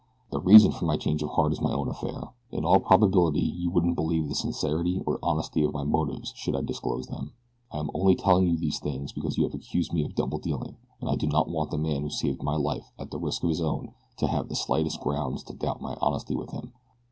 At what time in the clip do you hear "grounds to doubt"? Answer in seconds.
15.01-15.83